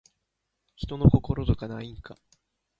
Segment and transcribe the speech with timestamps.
[0.77, 2.17] 人の心とかないんか